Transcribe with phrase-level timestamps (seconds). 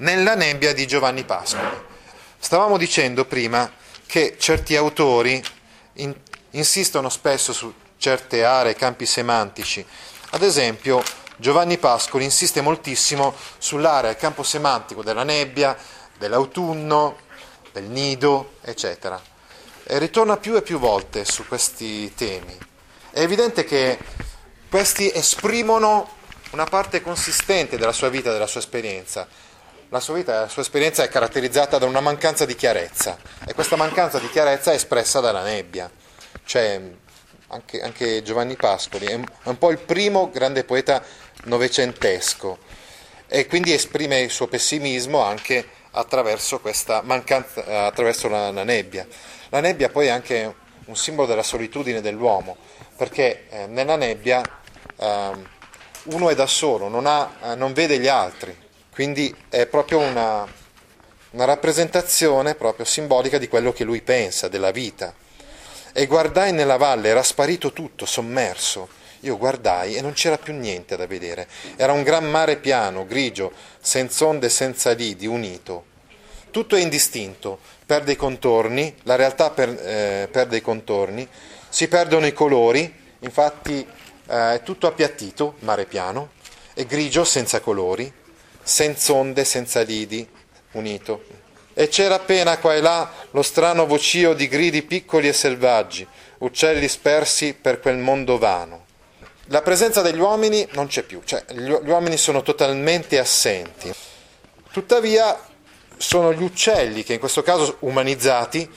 [0.00, 1.76] Nella nebbia di Giovanni Pascoli.
[2.38, 3.68] Stavamo dicendo prima
[4.06, 5.42] che certi autori
[5.94, 6.14] in,
[6.50, 9.84] insistono spesso su certe aree, campi semantici.
[10.30, 11.02] Ad esempio,
[11.36, 15.76] Giovanni Pascoli insiste moltissimo sull'area, il campo semantico della nebbia,
[16.16, 17.18] dell'autunno,
[17.72, 19.20] del nido, eccetera.
[19.82, 22.56] E ritorna più e più volte su questi temi.
[23.10, 23.98] È evidente che
[24.70, 26.08] questi esprimono
[26.50, 29.26] una parte consistente della sua vita, della sua esperienza.
[29.90, 33.76] La sua vita, la sua esperienza è caratterizzata da una mancanza di chiarezza e questa
[33.76, 35.90] mancanza di chiarezza è espressa dalla nebbia.
[36.44, 36.78] Cioè,
[37.48, 41.02] anche, anche Giovanni Pascoli è un po' il primo grande poeta
[41.44, 42.58] novecentesco
[43.26, 49.06] e quindi esprime il suo pessimismo anche attraverso questa mancanza, attraverso la, la, nebbia.
[49.48, 52.58] La nebbia poi è anche un simbolo della solitudine dell'uomo,
[52.94, 54.42] perché eh, nella nebbia
[54.96, 55.30] eh,
[56.04, 58.54] uno è da solo, non, ha, eh, non, vede gli altri,
[58.98, 60.44] quindi è proprio una,
[61.30, 65.14] una rappresentazione proprio simbolica di quello che lui pensa, della vita.
[65.92, 68.88] E guardai nella valle, era sparito tutto, sommerso.
[69.20, 71.46] Io guardai e non c'era più niente da vedere.
[71.76, 75.84] Era un gran mare piano, grigio, senza onde, senza lidi, unito.
[76.50, 81.28] Tutto è indistinto, perde i contorni, la realtà per, eh, perde i contorni,
[81.68, 83.78] si perdono i colori, infatti
[84.26, 86.30] eh, è tutto appiattito, mare piano,
[86.74, 88.12] è grigio senza colori,
[88.68, 90.28] senza onde, senza lidi,
[90.72, 91.24] unito.
[91.72, 96.06] E c'era appena qua e là lo strano vocio di gridi piccoli e selvaggi,
[96.38, 98.84] uccelli spersi per quel mondo vano.
[99.46, 103.90] La presenza degli uomini non c'è più, cioè gli uomini sono totalmente assenti.
[104.70, 105.46] Tuttavia
[105.96, 108.70] sono gli uccelli che in questo caso umanizzati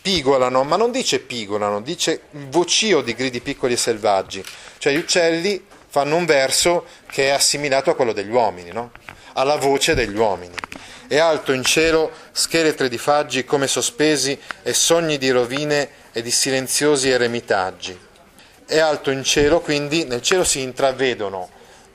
[0.00, 4.42] pigolano, ma non dice pigolano, dice vocio di gridi piccoli e selvaggi,
[4.78, 8.92] cioè gli uccelli fanno un verso che è assimilato a quello degli uomini, no?
[9.34, 10.54] alla voce degli uomini.
[11.08, 16.30] È alto in cielo scheletri di faggi come sospesi e sogni di rovine e di
[16.30, 17.98] silenziosi eremitaggi.
[18.64, 21.50] È alto in cielo, quindi nel cielo si intravedono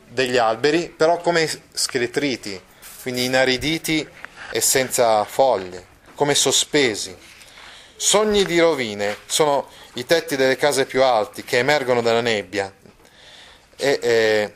[0.09, 2.61] degli alberi, però come scheletriti,
[3.01, 4.05] quindi inariditi
[4.51, 5.85] e senza foglie,
[6.15, 7.15] come sospesi.
[7.95, 12.73] Sogni di rovine sono i tetti delle case più alti che emergono dalla nebbia
[13.75, 14.53] e, e,